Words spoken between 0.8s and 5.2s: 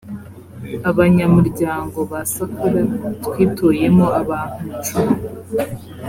abanyamuryango ba sacola twitoyemo abantu cumi